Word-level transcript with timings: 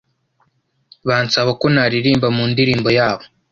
bansaba 1.07 1.51
ko 1.59 1.65
naririmba 1.73 2.27
mu 2.35 2.43
ndirimbo 2.51 2.89
yabo. 2.97 3.23